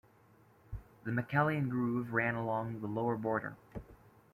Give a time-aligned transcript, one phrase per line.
[1.03, 3.55] The Meckelian groove ran along the lower border.